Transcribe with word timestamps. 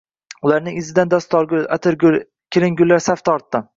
Ularning 0.47 0.79
izidan 0.83 1.11
dastorgul, 1.11 1.61
atirgul, 1.77 2.17
kelingullar 2.57 3.05
saf 3.11 3.23
tortdi. 3.31 3.63